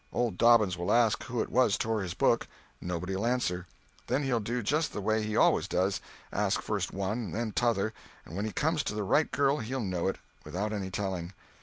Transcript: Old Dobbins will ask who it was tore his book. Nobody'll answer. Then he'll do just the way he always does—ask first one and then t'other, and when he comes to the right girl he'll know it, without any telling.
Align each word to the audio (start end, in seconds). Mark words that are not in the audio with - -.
Old 0.11 0.35
Dobbins 0.39 0.79
will 0.79 0.91
ask 0.91 1.21
who 1.25 1.43
it 1.43 1.49
was 1.51 1.77
tore 1.77 2.01
his 2.01 2.15
book. 2.15 2.47
Nobody'll 2.81 3.23
answer. 3.23 3.67
Then 4.07 4.23
he'll 4.23 4.39
do 4.39 4.63
just 4.63 4.93
the 4.93 4.99
way 4.99 5.21
he 5.21 5.37
always 5.37 5.67
does—ask 5.67 6.59
first 6.63 6.91
one 6.91 7.19
and 7.25 7.35
then 7.35 7.51
t'other, 7.51 7.93
and 8.25 8.35
when 8.35 8.45
he 8.45 8.51
comes 8.51 8.81
to 8.85 8.95
the 8.95 9.03
right 9.03 9.31
girl 9.31 9.59
he'll 9.59 9.79
know 9.79 10.07
it, 10.07 10.17
without 10.43 10.73
any 10.73 10.89
telling. 10.89 11.33